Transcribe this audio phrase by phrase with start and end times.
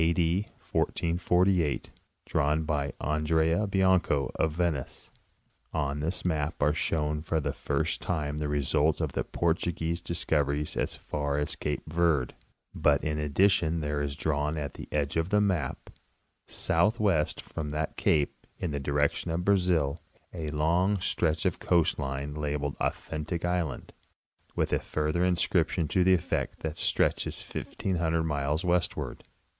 [0.01, 0.47] D.
[0.71, 1.91] 1448,
[2.25, 5.11] drawn by Andrea Bianco, of Venice.
[5.73, 10.39] On this map are shown for the first time the result of the Portuguese discoy
[10.43, 12.33] eries as far as cape Verd,
[12.73, 15.91] but in addition there is drawn at the edge of the map,
[16.47, 19.99] southwest from that cape, in the direction of Brazil,
[20.33, 23.93] a long stretch of coast line labeled ''Authentic island,"
[24.55, 29.23] with a further inscription to the effect that it stretches '£1,500 miles westward.